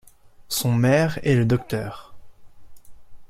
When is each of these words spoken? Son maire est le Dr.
Son 0.49 0.73
maire 0.73 1.19
est 1.21 1.35
le 1.35 1.45
Dr. 1.45 2.11